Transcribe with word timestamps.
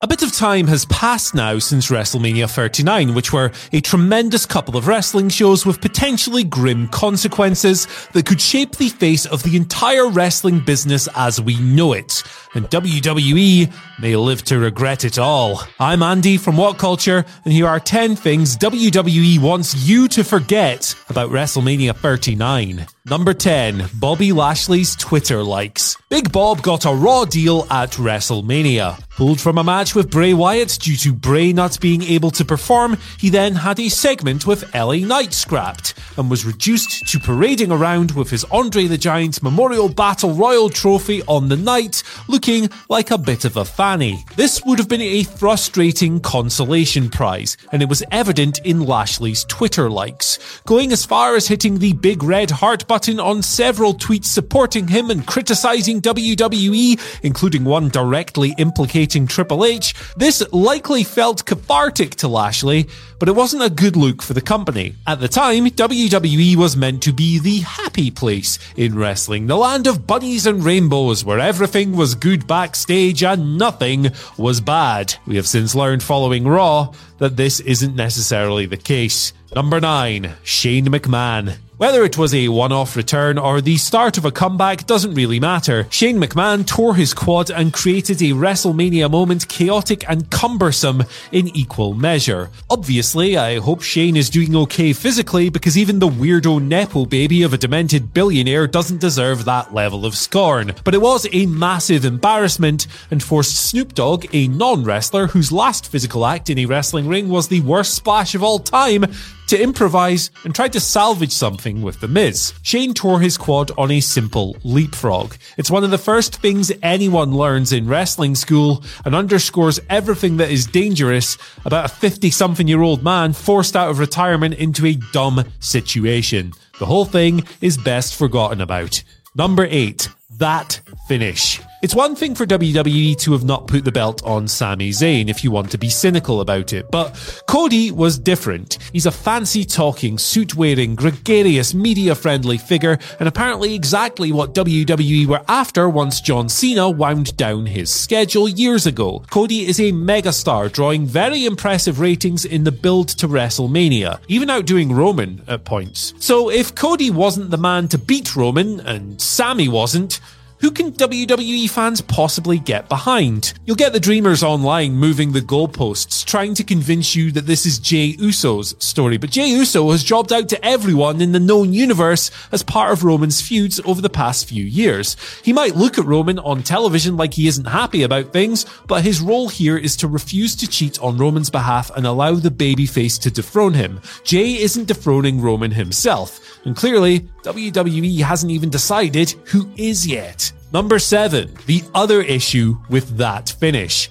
A 0.00 0.06
bit 0.06 0.22
of 0.22 0.30
time 0.30 0.68
has 0.68 0.84
passed 0.84 1.34
now 1.34 1.58
since 1.58 1.90
WrestleMania 1.90 2.48
39, 2.48 3.14
which 3.14 3.32
were 3.32 3.50
a 3.72 3.80
tremendous 3.80 4.46
couple 4.46 4.76
of 4.76 4.86
wrestling 4.86 5.28
shows 5.28 5.66
with 5.66 5.80
potentially 5.80 6.44
grim 6.44 6.86
consequences 6.86 7.88
that 8.12 8.24
could 8.24 8.40
shape 8.40 8.76
the 8.76 8.90
face 8.90 9.26
of 9.26 9.42
the 9.42 9.56
entire 9.56 10.08
wrestling 10.08 10.60
business 10.60 11.08
as 11.16 11.40
we 11.40 11.58
know 11.58 11.94
it. 11.94 12.22
And 12.54 12.70
WWE 12.70 13.72
may 14.00 14.14
live 14.14 14.44
to 14.44 14.60
regret 14.60 15.04
it 15.04 15.18
all. 15.18 15.64
I'm 15.80 16.04
Andy 16.04 16.36
from 16.36 16.56
What 16.56 16.78
Culture, 16.78 17.24
and 17.44 17.52
here 17.52 17.66
are 17.66 17.80
10 17.80 18.14
things 18.14 18.56
WWE 18.56 19.40
wants 19.40 19.74
you 19.74 20.06
to 20.06 20.22
forget 20.22 20.94
about 21.08 21.30
WrestleMania 21.30 21.96
39. 21.96 22.86
Number 23.04 23.34
10, 23.34 23.88
Bobby 23.94 24.32
Lashley's 24.32 24.94
Twitter 24.94 25.42
likes. 25.42 25.96
Big 26.10 26.32
Bob 26.32 26.62
got 26.62 26.86
a 26.86 26.94
raw 26.94 27.26
deal 27.26 27.66
at 27.70 27.90
WrestleMania. 27.90 28.98
Pulled 29.10 29.40
from 29.40 29.58
a 29.58 29.64
match 29.64 29.94
with 29.94 30.10
Bray 30.10 30.32
Wyatt 30.32 30.78
due 30.80 30.96
to 30.96 31.12
Bray 31.12 31.52
not 31.52 31.78
being 31.80 32.02
able 32.02 32.30
to 32.30 32.46
perform, 32.46 32.96
he 33.18 33.28
then 33.28 33.56
had 33.56 33.78
a 33.78 33.90
segment 33.90 34.46
with 34.46 34.72
LA 34.74 34.98
Knight 34.98 35.34
scrapped 35.34 35.94
and 36.16 36.30
was 36.30 36.46
reduced 36.46 37.06
to 37.08 37.18
parading 37.18 37.70
around 37.70 38.12
with 38.12 38.30
his 38.30 38.44
Andre 38.44 38.86
the 38.86 38.96
Giant 38.96 39.42
Memorial 39.42 39.88
Battle 39.88 40.32
Royal 40.34 40.70
trophy 40.70 41.22
on 41.24 41.48
the 41.48 41.56
night, 41.56 42.02
looking 42.26 42.70
like 42.88 43.10
a 43.10 43.18
bit 43.18 43.44
of 43.44 43.56
a 43.56 43.64
fanny. 43.64 44.24
This 44.36 44.62
would 44.64 44.78
have 44.78 44.88
been 44.88 45.02
a 45.02 45.24
frustrating 45.24 46.20
consolation 46.20 47.10
prize, 47.10 47.56
and 47.72 47.82
it 47.82 47.88
was 47.88 48.04
evident 48.10 48.60
in 48.64 48.80
Lashley's 48.80 49.44
Twitter 49.44 49.90
likes, 49.90 50.38
going 50.64 50.92
as 50.92 51.04
far 51.04 51.36
as 51.36 51.48
hitting 51.48 51.78
the 51.80 51.92
big 51.92 52.22
red 52.22 52.50
heart 52.50 52.86
button 52.86 53.20
on 53.20 53.42
several 53.42 53.94
tweets 53.94 54.26
supporting 54.26 54.88
him 54.88 55.10
and 55.10 55.26
criticizing 55.26 55.97
WWE, 56.00 57.00
including 57.22 57.64
one 57.64 57.88
directly 57.88 58.54
implicating 58.58 59.26
Triple 59.26 59.64
H, 59.64 59.94
this 60.16 60.42
likely 60.52 61.04
felt 61.04 61.44
cathartic 61.44 62.14
to 62.16 62.28
Lashley, 62.28 62.88
but 63.18 63.28
it 63.28 63.34
wasn't 63.34 63.62
a 63.62 63.70
good 63.70 63.96
look 63.96 64.22
for 64.22 64.34
the 64.34 64.40
company. 64.40 64.94
At 65.06 65.20
the 65.20 65.28
time, 65.28 65.66
WWE 65.66 66.56
was 66.56 66.76
meant 66.76 67.02
to 67.04 67.12
be 67.12 67.38
the 67.38 67.58
happy 67.58 68.10
place 68.10 68.58
in 68.76 68.96
wrestling, 68.96 69.46
the 69.46 69.56
land 69.56 69.86
of 69.86 70.06
bunnies 70.06 70.46
and 70.46 70.64
rainbows, 70.64 71.24
where 71.24 71.40
everything 71.40 71.96
was 71.96 72.14
good 72.14 72.46
backstage 72.46 73.22
and 73.22 73.58
nothing 73.58 74.10
was 74.36 74.60
bad. 74.60 75.14
We 75.26 75.36
have 75.36 75.48
since 75.48 75.74
learned 75.74 76.02
following 76.02 76.46
Raw 76.46 76.92
that 77.18 77.36
this 77.36 77.60
isn't 77.60 77.96
necessarily 77.96 78.66
the 78.66 78.76
case. 78.76 79.32
Number 79.54 79.80
9. 79.80 80.34
Shane 80.42 80.86
McMahon. 80.86 81.56
Whether 81.78 82.02
it 82.02 82.18
was 82.18 82.34
a 82.34 82.48
one 82.48 82.72
off 82.72 82.96
return 82.96 83.38
or 83.38 83.60
the 83.60 83.76
start 83.76 84.18
of 84.18 84.24
a 84.24 84.32
comeback 84.32 84.84
doesn't 84.84 85.14
really 85.14 85.38
matter. 85.38 85.86
Shane 85.90 86.18
McMahon 86.18 86.66
tore 86.66 86.96
his 86.96 87.14
quad 87.14 87.52
and 87.52 87.72
created 87.72 88.20
a 88.20 88.32
WrestleMania 88.32 89.08
moment 89.08 89.46
chaotic 89.46 90.04
and 90.10 90.28
cumbersome 90.28 91.04
in 91.30 91.46
equal 91.56 91.94
measure. 91.94 92.50
Obviously, 92.68 93.36
I 93.36 93.60
hope 93.60 93.82
Shane 93.82 94.16
is 94.16 94.28
doing 94.28 94.56
okay 94.56 94.92
physically 94.92 95.50
because 95.50 95.78
even 95.78 96.00
the 96.00 96.08
weirdo 96.08 96.60
Nepo 96.60 97.06
baby 97.06 97.44
of 97.44 97.52
a 97.52 97.58
demented 97.58 98.12
billionaire 98.12 98.66
doesn't 98.66 99.00
deserve 99.00 99.44
that 99.44 99.72
level 99.72 100.04
of 100.04 100.16
scorn. 100.16 100.72
But 100.82 100.94
it 100.94 101.00
was 101.00 101.28
a 101.30 101.46
massive 101.46 102.04
embarrassment 102.04 102.88
and 103.08 103.22
forced 103.22 103.54
Snoop 103.54 103.94
Dogg, 103.94 104.26
a 104.32 104.48
non 104.48 104.82
wrestler 104.82 105.28
whose 105.28 105.52
last 105.52 105.86
physical 105.86 106.26
act 106.26 106.50
in 106.50 106.58
a 106.58 106.66
wrestling 106.66 107.06
ring 107.06 107.28
was 107.28 107.46
the 107.46 107.60
worst 107.60 107.94
splash 107.94 108.34
of 108.34 108.42
all 108.42 108.58
time, 108.58 109.04
to 109.48 109.60
improvise 109.60 110.30
and 110.44 110.54
try 110.54 110.68
to 110.68 110.80
salvage 110.80 111.32
something 111.32 111.82
with 111.82 112.00
The 112.00 112.08
Miz. 112.08 112.52
Shane 112.62 112.94
tore 112.94 113.20
his 113.20 113.36
quad 113.36 113.70
on 113.76 113.90
a 113.90 114.00
simple 114.00 114.56
leapfrog. 114.62 115.34
It's 115.56 115.70
one 115.70 115.84
of 115.84 115.90
the 115.90 115.98
first 115.98 116.36
things 116.36 116.70
anyone 116.82 117.32
learns 117.32 117.72
in 117.72 117.88
wrestling 117.88 118.34
school 118.34 118.84
and 119.04 119.14
underscores 119.14 119.80
everything 119.90 120.36
that 120.36 120.50
is 120.50 120.66
dangerous 120.66 121.36
about 121.64 121.86
a 121.86 121.94
50 121.94 122.30
something 122.30 122.68
year 122.68 122.82
old 122.82 123.02
man 123.02 123.32
forced 123.32 123.74
out 123.74 123.90
of 123.90 123.98
retirement 123.98 124.54
into 124.54 124.86
a 124.86 124.94
dumb 125.12 125.44
situation. 125.60 126.52
The 126.78 126.86
whole 126.86 127.04
thing 127.04 127.44
is 127.60 127.76
best 127.76 128.14
forgotten 128.14 128.60
about. 128.60 129.02
Number 129.34 129.66
8. 129.68 130.08
That 130.38 130.80
finish. 131.08 131.60
It's 131.80 131.94
one 131.94 132.16
thing 132.16 132.34
for 132.34 132.44
WWE 132.44 133.16
to 133.18 133.32
have 133.32 133.44
not 133.44 133.68
put 133.68 133.84
the 133.84 133.92
belt 133.92 134.20
on 134.24 134.48
Sami 134.48 134.90
Zayn 134.90 135.28
if 135.28 135.44
you 135.44 135.52
want 135.52 135.70
to 135.70 135.78
be 135.78 135.88
cynical 135.88 136.40
about 136.40 136.72
it, 136.72 136.90
but 136.90 137.42
Cody 137.46 137.92
was 137.92 138.18
different. 138.18 138.78
He's 138.92 139.06
a 139.06 139.12
fancy 139.12 139.64
talking, 139.64 140.18
suit 140.18 140.56
wearing, 140.56 140.96
gregarious, 140.96 141.74
media 141.74 142.16
friendly 142.16 142.58
figure, 142.58 142.98
and 143.20 143.28
apparently 143.28 143.76
exactly 143.76 144.32
what 144.32 144.54
WWE 144.54 145.26
were 145.26 145.44
after 145.46 145.88
once 145.88 146.20
John 146.20 146.48
Cena 146.48 146.90
wound 146.90 147.36
down 147.36 147.66
his 147.66 147.92
schedule 147.92 148.48
years 148.48 148.84
ago. 148.84 149.22
Cody 149.30 149.64
is 149.64 149.78
a 149.78 149.92
megastar, 149.92 150.72
drawing 150.72 151.06
very 151.06 151.44
impressive 151.44 152.00
ratings 152.00 152.44
in 152.44 152.64
the 152.64 152.72
build 152.72 153.06
to 153.10 153.28
WrestleMania, 153.28 154.18
even 154.26 154.50
outdoing 154.50 154.92
Roman 154.92 155.42
at 155.46 155.64
points. 155.64 156.12
So 156.18 156.50
if 156.50 156.74
Cody 156.74 157.12
wasn't 157.12 157.52
the 157.52 157.56
man 157.56 157.86
to 157.88 157.98
beat 157.98 158.34
Roman, 158.34 158.80
and 158.80 159.22
Sami 159.22 159.68
wasn't, 159.68 160.18
who 160.60 160.72
can 160.72 160.90
WWE 160.90 161.70
fans 161.70 162.00
possibly 162.00 162.58
get 162.58 162.88
behind? 162.88 163.54
You'll 163.64 163.76
get 163.76 163.92
the 163.92 164.00
Dreamers 164.00 164.42
online 164.42 164.94
moving 164.94 165.30
the 165.30 165.40
goalposts, 165.40 166.24
trying 166.24 166.54
to 166.54 166.64
convince 166.64 167.14
you 167.14 167.30
that 167.32 167.46
this 167.46 167.64
is 167.64 167.78
Jay 167.78 168.16
Uso's 168.18 168.74
story, 168.84 169.18
but 169.18 169.30
Jay 169.30 169.46
Uso 169.46 169.90
has 169.92 170.02
jobbed 170.02 170.32
out 170.32 170.48
to 170.48 170.64
everyone 170.64 171.20
in 171.20 171.30
the 171.30 171.38
known 171.38 171.72
universe 171.72 172.32
as 172.50 172.64
part 172.64 172.92
of 172.92 173.04
Roman's 173.04 173.40
feuds 173.40 173.80
over 173.84 174.00
the 174.00 174.10
past 174.10 174.48
few 174.48 174.64
years. 174.64 175.16
He 175.44 175.52
might 175.52 175.76
look 175.76 175.96
at 175.96 176.04
Roman 176.04 176.40
on 176.40 176.64
television 176.64 177.16
like 177.16 177.34
he 177.34 177.46
isn't 177.46 177.66
happy 177.66 178.02
about 178.02 178.32
things, 178.32 178.66
but 178.88 179.04
his 179.04 179.20
role 179.20 179.48
here 179.48 179.78
is 179.78 179.96
to 179.98 180.08
refuse 180.08 180.56
to 180.56 180.66
cheat 180.66 181.00
on 181.00 181.18
Roman's 181.18 181.50
behalf 181.50 181.90
and 181.96 182.04
allow 182.04 182.34
the 182.34 182.50
babyface 182.50 183.20
to 183.20 183.30
dethrone 183.30 183.74
him. 183.74 184.00
Jay 184.24 184.60
isn't 184.60 184.88
dethroning 184.88 185.40
Roman 185.40 185.70
himself, 185.70 186.58
and 186.64 186.74
clearly 186.74 187.20
WWE 187.44 188.22
hasn't 188.22 188.50
even 188.50 188.70
decided 188.70 189.30
who 189.46 189.70
is 189.76 190.06
yet. 190.06 190.47
Number 190.70 190.98
seven, 190.98 191.56
the 191.64 191.82
other 191.94 192.20
issue 192.20 192.76
with 192.90 193.16
that 193.16 193.48
finish. 193.48 194.10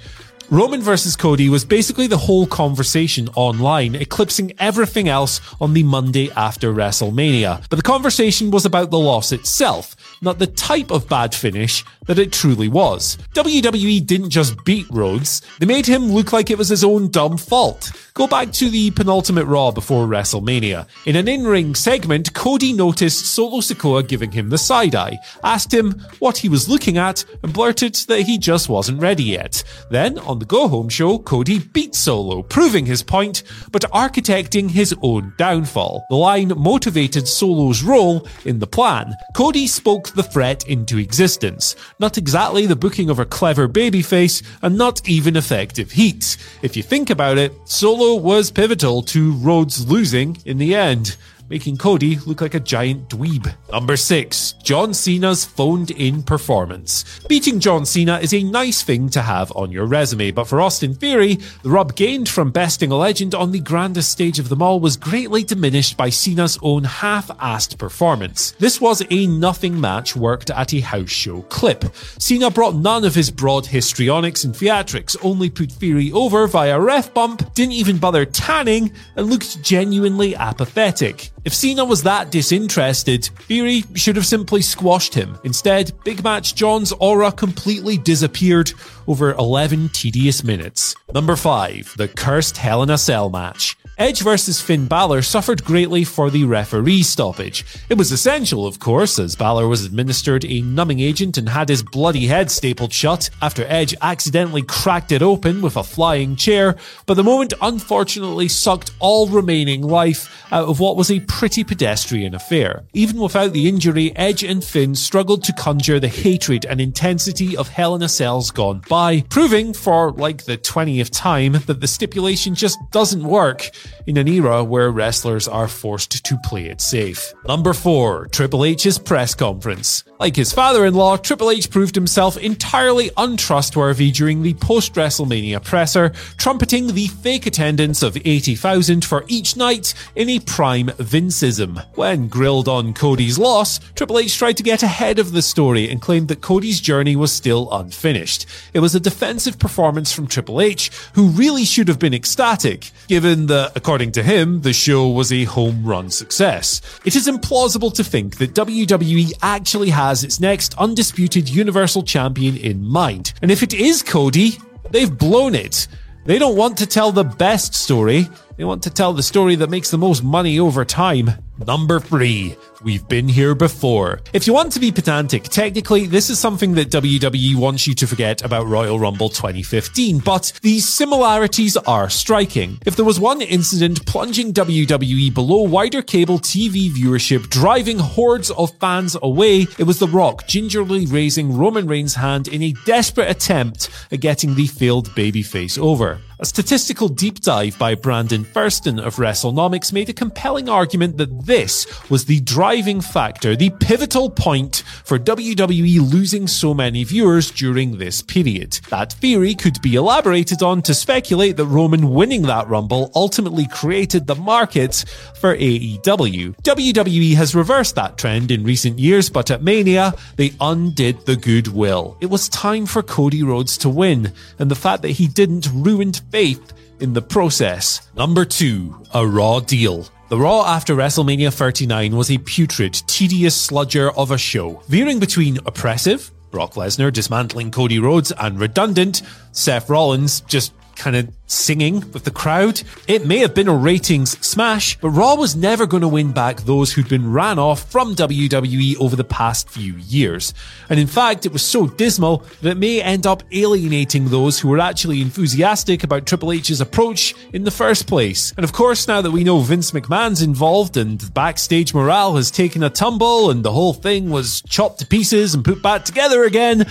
Roman 0.49 0.81
versus 0.81 1.15
Cody 1.15 1.49
was 1.49 1.63
basically 1.63 2.07
the 2.07 2.17
whole 2.17 2.47
conversation 2.47 3.29
online, 3.35 3.93
eclipsing 3.93 4.53
everything 4.57 5.07
else 5.07 5.39
on 5.61 5.73
the 5.73 5.83
Monday 5.83 6.31
after 6.31 6.73
WrestleMania. 6.73 7.69
But 7.69 7.75
the 7.75 7.83
conversation 7.83 8.49
was 8.49 8.65
about 8.65 8.89
the 8.89 8.97
loss 8.97 9.31
itself, 9.31 9.95
not 10.21 10.39
the 10.39 10.47
type 10.47 10.89
of 10.89 11.07
bad 11.07 11.35
finish 11.35 11.83
that 12.07 12.19
it 12.19 12.31
truly 12.31 12.67
was. 12.67 13.17
WWE 13.33 14.05
didn't 14.05 14.31
just 14.31 14.63
beat 14.65 14.87
Rhodes, 14.89 15.41
they 15.59 15.65
made 15.65 15.85
him 15.85 16.11
look 16.11 16.33
like 16.33 16.49
it 16.49 16.57
was 16.57 16.69
his 16.69 16.83
own 16.83 17.09
dumb 17.09 17.37
fault. 17.37 17.91
Go 18.17 18.25
back 18.25 18.51
to 18.53 18.71
the 18.71 18.89
penultimate 18.89 19.45
Raw 19.45 19.69
before 19.69 20.07
WrestleMania. 20.07 20.87
In 21.05 21.15
an 21.15 21.27
in 21.27 21.45
ring 21.45 21.75
segment, 21.75 22.33
Cody 22.33 22.73
noticed 22.73 23.27
Solo 23.27 23.59
Sikoa 23.59 24.07
giving 24.07 24.31
him 24.31 24.49
the 24.49 24.57
side 24.57 24.95
eye, 24.95 25.19
asked 25.43 25.71
him 25.71 25.91
what 26.17 26.37
he 26.37 26.49
was 26.49 26.67
looking 26.67 26.97
at, 26.97 27.23
and 27.43 27.53
blurted 27.53 27.93
that 28.07 28.21
he 28.21 28.39
just 28.39 28.69
wasn't 28.69 28.99
ready 28.99 29.23
yet. 29.23 29.63
Then, 29.91 30.17
on 30.17 30.39
the 30.39 30.45
Go 30.45 30.67
Home 30.67 30.89
show, 30.89 31.19
Cody 31.19 31.59
beat 31.59 31.93
Solo, 31.93 32.41
proving 32.41 32.87
his 32.87 33.03
point, 33.03 33.43
but 33.71 33.83
architecting 33.91 34.71
his 34.71 34.95
own 35.03 35.33
downfall. 35.37 36.03
The 36.09 36.15
line 36.15 36.53
motivated 36.57 37.27
Solo's 37.27 37.83
role 37.83 38.27
in 38.45 38.57
the 38.57 38.65
plan. 38.65 39.13
Cody 39.35 39.67
spoke 39.67 40.09
the 40.09 40.23
threat 40.23 40.67
into 40.67 40.97
existence. 40.97 41.75
Not 41.99 42.15
exactly 42.15 42.67
the 42.67 42.75
booking 42.75 43.09
of 43.09 43.17
a 43.17 43.25
clever 43.25 43.67
babyface, 43.67 44.43
and 44.61 44.77
not 44.77 45.09
even 45.09 45.35
effective 45.35 45.93
heat. 45.93 46.37
If 46.61 46.77
you 46.77 46.83
think 46.83 47.09
about 47.09 47.39
it, 47.39 47.53
Solo 47.65 48.21
was 48.21 48.51
pivotal 48.51 49.01
to 49.03 49.31
Rhodes 49.33 49.89
losing 49.89 50.37
in 50.45 50.59
the 50.59 50.75
end. 50.75 51.17
Making 51.49 51.77
Cody 51.77 52.17
look 52.25 52.41
like 52.41 52.53
a 52.55 52.59
giant 52.59 53.09
dweeb. 53.09 53.53
Number 53.71 53.95
6. 53.95 54.53
John 54.63 54.93
Cena's 54.93 55.45
phoned 55.45 55.91
in 55.91 56.23
performance. 56.23 57.19
Beating 57.27 57.59
John 57.59 57.85
Cena 57.85 58.19
is 58.19 58.33
a 58.33 58.43
nice 58.43 58.81
thing 58.81 59.09
to 59.09 59.21
have 59.21 59.51
on 59.55 59.71
your 59.71 59.85
resume, 59.85 60.31
but 60.31 60.47
for 60.47 60.59
Austin 60.59 60.93
Theory, 60.93 61.35
the 61.63 61.69
rub 61.69 61.95
gained 61.95 62.27
from 62.27 62.51
besting 62.51 62.91
a 62.91 62.97
legend 62.97 63.33
on 63.33 63.51
the 63.51 63.59
grandest 63.59 64.11
stage 64.11 64.39
of 64.39 64.49
them 64.49 64.61
all 64.61 64.79
was 64.79 64.97
greatly 64.97 65.43
diminished 65.43 65.95
by 65.95 66.09
Cena's 66.09 66.57
own 66.61 66.83
half-assed 66.83 67.77
performance. 67.77 68.51
This 68.59 68.81
was 68.81 69.03
a 69.09 69.27
nothing 69.27 69.79
match 69.79 70.15
worked 70.15 70.49
at 70.49 70.73
a 70.73 70.81
house 70.81 71.09
show 71.09 71.43
clip. 71.43 71.85
Cena 72.19 72.51
brought 72.51 72.75
none 72.75 73.05
of 73.05 73.15
his 73.15 73.31
broad 73.31 73.65
histrionics 73.65 74.43
and 74.43 74.53
theatrics, 74.53 75.15
only 75.23 75.49
put 75.49 75.71
Theory 75.71 76.11
over 76.11 76.47
via 76.47 76.79
ref 76.79 77.13
bump, 77.13 77.53
didn't 77.53 77.73
even 77.73 77.97
bother 77.97 78.25
tanning, 78.25 78.91
and 79.15 79.29
looked 79.29 79.61
genuinely 79.61 80.35
apathetic. 80.35 81.31
If 81.47 81.55
Cena 81.55 81.85
was 81.85 82.03
that 82.03 82.29
disinterested, 82.29 83.23
Theory 83.47 83.85
should 83.95 84.17
have 84.17 84.25
simply 84.25 84.61
squashed 84.61 85.13
him. 85.13 85.39
Instead, 85.45 85.93
Big 86.03 86.21
Match 86.21 86.55
John's 86.55 86.91
aura 86.91 87.31
completely 87.31 87.97
disappeared 87.97 88.73
over 89.07 89.33
11 89.33 89.89
tedious 89.89 90.43
minutes. 90.43 90.95
Number 91.13 91.35
5. 91.35 91.95
The 91.97 92.07
Cursed 92.07 92.57
Hell 92.57 92.83
in 92.83 92.89
a 92.89 92.97
Cell 92.97 93.29
match. 93.29 93.77
Edge 93.99 94.21
versus 94.21 94.61
Finn 94.61 94.85
Balor 94.85 95.23
suffered 95.23 95.63
greatly 95.63 96.03
for 96.03 96.29
the 96.29 96.43
referee 96.43 97.01
stoppage. 97.01 97.65
It 97.89 97.97
was 97.97 98.11
essential, 98.11 98.67
of 98.67 98.77
course, 98.77 99.17
as 99.17 99.35
Balor 99.35 99.67
was 99.67 99.85
administered 99.85 100.45
a 100.45 100.61
numbing 100.61 100.99
agent 100.99 101.35
and 101.35 101.49
had 101.49 101.67
his 101.67 101.81
bloody 101.81 102.27
head 102.27 102.51
stapled 102.51 102.93
shut 102.93 103.31
after 103.41 103.65
Edge 103.65 103.95
accidentally 104.03 104.61
cracked 104.61 105.11
it 105.11 105.23
open 105.23 105.63
with 105.63 105.77
a 105.77 105.83
flying 105.83 106.35
chair, 106.35 106.75
but 107.07 107.15
the 107.15 107.23
moment 107.23 107.55
unfortunately 107.59 108.47
sucked 108.47 108.91
all 108.99 109.29
remaining 109.29 109.81
life 109.81 110.45
out 110.51 110.67
of 110.69 110.79
what 110.79 110.95
was 110.95 111.09
a 111.09 111.21
pretty 111.21 111.63
pedestrian 111.63 112.35
affair. 112.35 112.83
Even 112.93 113.19
without 113.19 113.51
the 113.51 113.67
injury, 113.67 114.15
Edge 114.15 114.43
and 114.43 114.63
Finn 114.63 114.93
struggled 114.93 115.43
to 115.43 115.53
conjure 115.53 115.99
the 115.99 116.07
hatred 116.07 116.65
and 116.65 116.79
intensity 116.79 117.57
of 117.57 117.69
Hell 117.69 117.95
in 117.95 118.03
a 118.03 118.09
Cell's 118.09 118.51
gone 118.51 118.83
by, 118.87 118.96
proving 119.29 119.73
for 119.73 120.11
like 120.11 120.45
the 120.45 120.57
20th 120.57 121.09
time 121.11 121.53
that 121.67 121.81
the 121.81 121.87
stipulation 121.87 122.55
just 122.55 122.79
doesn't 122.91 123.23
work 123.23 123.69
in 124.05 124.17
an 124.17 124.27
era 124.27 124.63
where 124.63 124.89
wrestlers 124.91 125.47
are 125.47 125.67
forced 125.67 126.25
to 126.25 126.37
play 126.43 126.65
it 126.65 126.81
safe. 126.81 127.33
Number 127.47 127.73
4. 127.73 128.27
Triple 128.27 128.65
H's 128.65 128.97
press 128.97 129.35
conference. 129.35 130.03
Like 130.19 130.35
his 130.35 130.51
father-in-law, 130.51 131.17
Triple 131.17 131.51
H 131.51 131.69
proved 131.69 131.93
himself 131.93 132.37
entirely 132.37 133.11
untrustworthy 133.17 134.09
during 134.09 134.41
the 134.41 134.55
post-WrestleMania 134.55 135.63
presser, 135.63 136.09
trumpeting 136.37 136.87
the 136.87 137.07
fake 137.07 137.45
attendance 137.45 138.01
of 138.01 138.17
80,000 138.17 139.05
for 139.05 139.25
each 139.27 139.55
night 139.55 139.93
in 140.15 140.27
a 140.29 140.39
prime 140.39 140.87
Vinceism. 140.87 141.85
When 141.95 142.27
grilled 142.29 142.67
on 142.67 142.93
Cody's 142.95 143.37
loss, 143.37 143.79
Triple 143.93 144.17
H 144.17 144.35
tried 144.37 144.57
to 144.57 144.63
get 144.63 144.81
ahead 144.81 145.19
of 145.19 145.33
the 145.33 145.43
story 145.43 145.89
and 145.91 146.01
claimed 146.01 146.29
that 146.29 146.41
Cody's 146.41 146.81
journey 146.81 147.15
was 147.15 147.31
still 147.31 147.71
unfinished. 147.71 148.47
It 148.73 148.79
was 148.79 148.86
a 148.95 148.99
defensive 148.99 149.59
performance 149.59 150.11
from 150.11 150.27
Triple 150.27 150.61
H, 150.61 150.91
who 151.13 151.29
really 151.29 151.65
should 151.65 151.87
have 151.87 151.99
been 151.99 152.13
ecstatic, 152.13 152.91
given 153.07 153.47
that, 153.47 153.71
according 153.75 154.11
to 154.13 154.23
him, 154.23 154.61
the 154.61 154.73
show 154.73 155.09
was 155.09 155.31
a 155.31 155.45
home 155.45 155.85
run 155.85 156.09
success. 156.09 156.81
It 157.05 157.15
is 157.15 157.27
implausible 157.27 157.93
to 157.95 158.03
think 158.03 158.37
that 158.37 158.53
WWE 158.53 159.33
actually 159.41 159.89
has 159.89 160.23
its 160.23 160.39
next 160.39 160.77
undisputed 160.77 161.49
Universal 161.49 162.03
Champion 162.03 162.57
in 162.57 162.85
mind. 162.85 163.33
And 163.41 163.51
if 163.51 163.63
it 163.63 163.73
is 163.73 164.03
Cody, 164.03 164.57
they've 164.91 165.17
blown 165.17 165.55
it. 165.55 165.87
They 166.25 166.39
don't 166.39 166.57
want 166.57 166.77
to 166.79 166.85
tell 166.85 167.11
the 167.11 167.23
best 167.23 167.73
story. 167.73 168.27
They 168.57 168.65
want 168.65 168.83
to 168.83 168.89
tell 168.89 169.13
the 169.13 169.23
story 169.23 169.55
that 169.55 169.69
makes 169.69 169.91
the 169.91 169.97
most 169.97 170.23
money 170.23 170.59
over 170.59 170.83
time. 170.83 171.31
Number 171.65 171.99
three, 171.99 172.55
we've 172.83 173.07
been 173.07 173.27
here 173.27 173.55
before. 173.55 174.21
If 174.31 174.45
you 174.45 174.53
want 174.53 174.71
to 174.73 174.79
be 174.79 174.91
pedantic, 174.91 175.43
technically, 175.43 176.05
this 176.05 176.29
is 176.29 176.37
something 176.37 176.73
that 176.75 176.91
WWE 176.91 177.55
wants 177.55 177.87
you 177.87 177.95
to 177.95 178.05
forget 178.05 178.43
about 178.43 178.67
Royal 178.67 178.99
Rumble 178.99 179.29
2015, 179.29 180.19
but 180.19 180.53
these 180.61 180.87
similarities 180.87 181.75
are 181.75 182.09
striking. 182.09 182.77
If 182.85 182.95
there 182.95 183.05
was 183.05 183.19
one 183.19 183.41
incident 183.41 184.05
plunging 184.05 184.53
WWE 184.53 185.33
below 185.33 185.63
wider 185.63 186.03
cable 186.03 186.37
TV 186.37 186.91
viewership, 186.91 187.49
driving 187.49 187.97
hordes 187.97 188.51
of 188.51 188.77
fans 188.79 189.17
away, 189.23 189.65
it 189.79 189.83
was 189.83 189.97
The 189.97 190.07
Rock 190.07 190.47
gingerly 190.47 191.07
raising 191.07 191.57
Roman 191.57 191.87
Reigns' 191.87 192.15
hand 192.15 192.47
in 192.47 192.61
a 192.61 192.73
desperate 192.85 193.31
attempt 193.31 193.89
at 194.11 194.19
getting 194.19 194.53
the 194.53 194.67
failed 194.67 195.09
babyface 195.09 195.79
over. 195.79 196.21
A 196.39 196.45
statistical 196.45 197.09
deep 197.09 197.39
dive 197.39 197.79
by 197.79 197.95
Brandon 197.95 198.43
Thurston 198.43 198.99
of 198.99 199.15
WrestleNomics 199.15 199.91
made 199.91 200.09
a 200.09 200.13
compelling 200.13 200.69
argument 200.69 201.17
that 201.17 201.47
this 201.47 201.87
was 202.11 202.25
the 202.25 202.41
driving 202.41 203.01
factor, 203.01 203.55
the 203.55 203.71
pivotal 203.79 204.29
point 204.29 204.83
for 205.03 205.17
WWE 205.17 205.99
losing 206.13 206.45
so 206.45 206.75
many 206.75 207.03
viewers 207.03 207.49
during 207.49 207.97
this 207.97 208.21
period. 208.21 208.73
That 208.89 209.13
theory 209.13 209.55
could 209.55 209.81
be 209.81 209.95
elaborated 209.95 210.61
on 210.61 210.83
to 210.83 210.93
speculate 210.93 211.57
that 211.57 211.65
Roman 211.65 212.11
winning 212.11 212.43
that 212.43 212.67
Rumble 212.67 213.11
ultimately 213.15 213.65
created 213.65 214.27
the 214.27 214.35
market 214.35 215.05
for 215.41 215.57
AEW. 215.57 216.55
WWE 216.61 217.33
has 217.33 217.55
reversed 217.55 217.95
that 217.95 218.19
trend 218.19 218.51
in 218.51 218.63
recent 218.63 218.99
years, 218.99 219.27
but 219.27 219.49
at 219.49 219.63
Mania, 219.63 220.13
they 220.35 220.53
undid 220.61 221.25
the 221.25 221.35
goodwill. 221.35 222.15
It 222.21 222.27
was 222.27 222.47
time 222.49 222.85
for 222.85 223.01
Cody 223.01 223.41
Rhodes 223.41 223.75
to 223.79 223.89
win, 223.89 224.33
and 224.59 224.69
the 224.69 224.75
fact 224.75 225.01
that 225.01 225.09
he 225.09 225.27
didn't 225.27 225.67
ruined 225.73 226.21
faith 226.31 226.73
in 226.99 227.13
the 227.13 227.21
process. 227.21 228.09
Number 228.15 228.45
two, 228.45 229.01
a 229.13 229.25
raw 229.25 229.59
deal. 229.59 230.07
The 230.29 230.37
Raw 230.37 230.65
after 230.65 230.93
WrestleMania 230.93 231.53
39 231.53 232.15
was 232.15 232.29
a 232.29 232.37
putrid, 232.39 232.93
tedious 233.07 233.55
sludger 233.55 234.11
of 234.11 234.31
a 234.31 234.37
show, 234.37 234.81
veering 234.89 235.19
between 235.19 235.57
oppressive, 235.65 236.31
Brock 236.51 236.73
Lesnar 236.73 237.13
dismantling 237.13 237.71
Cody 237.71 237.99
Rhodes, 237.99 238.33
and 238.33 238.59
redundant, 238.59 239.21
Seth 239.53 239.89
Rollins 239.89 240.41
just 240.41 240.73
kind 240.97 241.15
of 241.15 241.29
singing 241.45 241.99
with 242.11 242.23
the 242.23 242.31
crowd. 242.31 242.81
It 243.07 243.25
may 243.25 243.37
have 243.39 243.53
been 243.53 243.67
a 243.67 243.75
ratings 243.75 244.37
smash, 244.45 244.97
but 244.99 245.11
Raw 245.11 245.35
was 245.35 245.55
never 245.55 245.85
going 245.85 246.01
to 246.01 246.07
win 246.07 246.31
back 246.31 246.61
those 246.61 246.91
who'd 246.91 247.07
been 247.07 247.31
ran 247.31 247.59
off 247.59 247.89
from 247.89 248.15
WWE 248.15 248.99
over 248.99 249.15
the 249.15 249.23
past 249.23 249.69
few 249.69 249.95
years. 249.95 250.53
And 250.89 250.99
in 250.99 251.07
fact, 251.07 251.45
it 251.45 251.53
was 251.53 251.61
so 251.61 251.87
dismal 251.87 252.43
that 252.61 252.71
it 252.71 252.77
may 252.77 253.01
end 253.01 253.25
up 253.25 253.43
alienating 253.51 254.27
those 254.27 254.59
who 254.59 254.67
were 254.67 254.79
actually 254.79 255.21
enthusiastic 255.21 256.03
about 256.03 256.25
Triple 256.25 256.51
H's 256.51 256.81
approach 256.81 257.33
in 257.53 257.63
the 257.63 257.71
first 257.71 258.07
place. 258.07 258.53
And 258.57 258.63
of 258.63 258.73
course, 258.73 259.07
now 259.07 259.21
that 259.21 259.31
we 259.31 259.43
know 259.43 259.59
Vince 259.59 259.91
McMahon's 259.91 260.41
involved 260.41 260.97
and 260.97 261.33
backstage 261.33 261.93
morale 261.93 262.35
has 262.35 262.51
taken 262.51 262.83
a 262.83 262.89
tumble 262.89 263.49
and 263.49 263.63
the 263.63 263.71
whole 263.71 263.93
thing 263.93 264.29
was 264.29 264.61
chopped 264.63 264.99
to 264.99 265.07
pieces 265.07 265.53
and 265.53 265.63
put 265.63 265.81
back 265.81 266.03
together 266.03 266.43
again, 266.43 266.85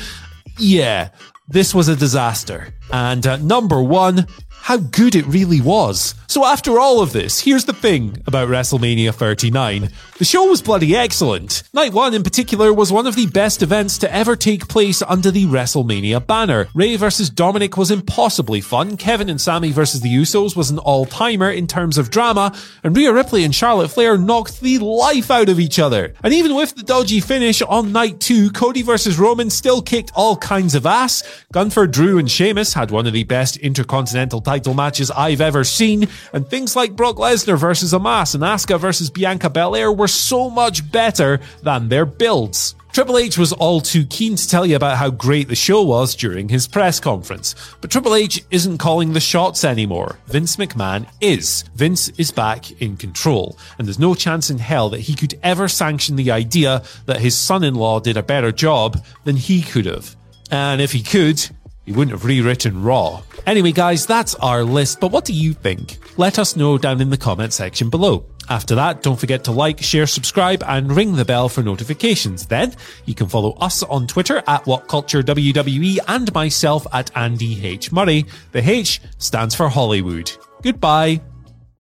yeah, 0.58 1.10
this 1.48 1.74
was 1.74 1.88
a 1.88 1.96
disaster. 1.96 2.74
And 2.92 3.26
uh, 3.26 3.36
number 3.36 3.82
one, 3.82 4.26
how 4.66 4.78
good 4.78 5.14
it 5.14 5.24
really 5.26 5.60
was. 5.60 6.16
So 6.26 6.44
after 6.44 6.76
all 6.80 7.00
of 7.00 7.12
this, 7.12 7.38
here's 7.38 7.66
the 7.66 7.72
thing 7.72 8.20
about 8.26 8.48
WrestleMania 8.48 9.14
39. 9.14 9.92
The 10.18 10.24
show 10.24 10.46
was 10.46 10.60
bloody 10.60 10.96
excellent. 10.96 11.62
Night 11.72 11.92
1 11.92 12.14
in 12.14 12.24
particular 12.24 12.74
was 12.74 12.90
one 12.90 13.06
of 13.06 13.14
the 13.14 13.26
best 13.26 13.62
events 13.62 13.96
to 13.98 14.12
ever 14.12 14.34
take 14.34 14.66
place 14.66 15.02
under 15.02 15.30
the 15.30 15.46
WrestleMania 15.46 16.26
banner. 16.26 16.66
Rey 16.74 16.96
versus 16.96 17.30
Dominik 17.30 17.76
was 17.76 17.92
impossibly 17.92 18.60
fun, 18.60 18.96
Kevin 18.96 19.30
and 19.30 19.40
Sami 19.40 19.70
versus 19.70 20.00
the 20.00 20.12
Usos 20.12 20.56
was 20.56 20.68
an 20.68 20.78
all-timer 20.78 21.48
in 21.48 21.68
terms 21.68 21.96
of 21.96 22.10
drama, 22.10 22.52
and 22.82 22.96
Rhea 22.96 23.12
Ripley 23.12 23.44
and 23.44 23.54
Charlotte 23.54 23.90
Flair 23.90 24.18
knocked 24.18 24.60
the 24.60 24.80
life 24.80 25.30
out 25.30 25.48
of 25.48 25.60
each 25.60 25.78
other. 25.78 26.12
And 26.24 26.34
even 26.34 26.56
with 26.56 26.74
the 26.74 26.82
dodgy 26.82 27.20
finish 27.20 27.62
on 27.62 27.92
night 27.92 28.18
2, 28.18 28.50
Cody 28.50 28.82
versus 28.82 29.16
Roman 29.16 29.48
still 29.48 29.80
kicked 29.80 30.10
all 30.16 30.36
kinds 30.36 30.74
of 30.74 30.86
ass. 30.86 31.22
Gunther, 31.52 31.86
Drew 31.86 32.18
and 32.18 32.28
Sheamus 32.28 32.74
had 32.74 32.90
one 32.90 33.06
of 33.06 33.12
the 33.12 33.22
best 33.22 33.56
intercontinental 33.58 34.40
title 34.56 34.72
matches 34.72 35.10
I've 35.10 35.42
ever 35.42 35.64
seen, 35.64 36.08
and 36.32 36.48
things 36.48 36.74
like 36.74 36.96
Brock 36.96 37.16
Lesnar 37.16 37.58
versus 37.58 37.92
Omos 37.92 38.34
and 38.34 38.42
Asuka 38.42 38.80
versus 38.80 39.10
Bianca 39.10 39.50
Belair 39.50 39.92
were 39.92 40.08
so 40.08 40.48
much 40.48 40.90
better 40.90 41.40
than 41.62 41.90
their 41.90 42.06
builds. 42.06 42.74
Triple 42.90 43.18
H 43.18 43.36
was 43.36 43.52
all 43.52 43.82
too 43.82 44.06
keen 44.06 44.36
to 44.36 44.48
tell 44.48 44.64
you 44.64 44.74
about 44.74 44.96
how 44.96 45.10
great 45.10 45.48
the 45.48 45.54
show 45.54 45.82
was 45.82 46.14
during 46.14 46.48
his 46.48 46.66
press 46.66 46.98
conference. 46.98 47.54
But 47.82 47.90
Triple 47.90 48.14
H 48.14 48.42
isn't 48.50 48.78
calling 48.78 49.12
the 49.12 49.20
shots 49.20 49.62
anymore. 49.62 50.18
Vince 50.28 50.56
McMahon 50.56 51.06
is. 51.20 51.64
Vince 51.74 52.08
is 52.16 52.30
back 52.30 52.80
in 52.80 52.96
control, 52.96 53.58
and 53.76 53.86
there's 53.86 53.98
no 53.98 54.14
chance 54.14 54.48
in 54.48 54.56
hell 54.56 54.88
that 54.88 55.00
he 55.00 55.14
could 55.14 55.38
ever 55.42 55.68
sanction 55.68 56.16
the 56.16 56.30
idea 56.30 56.82
that 57.04 57.20
his 57.20 57.36
son-in-law 57.36 58.00
did 58.00 58.16
a 58.16 58.22
better 58.22 58.52
job 58.52 59.04
than 59.24 59.36
he 59.36 59.60
could 59.60 59.84
have. 59.84 60.16
And 60.50 60.80
if 60.80 60.92
he 60.92 61.02
could, 61.02 61.46
he 61.86 61.92
wouldn't 61.92 62.10
have 62.10 62.24
rewritten 62.24 62.82
Raw. 62.82 63.22
Anyway, 63.46 63.72
guys, 63.72 64.04
that's 64.04 64.34
our 64.34 64.64
list, 64.64 65.00
but 65.00 65.12
what 65.12 65.24
do 65.24 65.32
you 65.32 65.54
think? 65.54 65.98
Let 66.18 66.38
us 66.38 66.56
know 66.56 66.76
down 66.76 67.00
in 67.00 67.10
the 67.10 67.16
comment 67.16 67.52
section 67.52 67.88
below. 67.88 68.26
After 68.48 68.74
that, 68.74 69.02
don't 69.02 69.18
forget 69.18 69.44
to 69.44 69.52
like, 69.52 69.80
share, 69.80 70.06
subscribe, 70.06 70.62
and 70.66 70.94
ring 70.94 71.14
the 71.14 71.24
bell 71.24 71.48
for 71.48 71.62
notifications. 71.62 72.46
Then, 72.46 72.74
you 73.04 73.14
can 73.14 73.28
follow 73.28 73.52
us 73.54 73.82
on 73.84 74.06
Twitter 74.06 74.38
at 74.46 74.64
WhatCultureWWE 74.64 75.98
and 76.08 76.32
myself 76.34 76.86
at 76.92 77.16
Andy 77.16 77.64
H. 77.64 77.92
Murray. 77.92 78.26
The 78.52 78.68
H 78.68 79.00
stands 79.18 79.54
for 79.54 79.68
Hollywood. 79.68 80.30
Goodbye. 80.62 81.20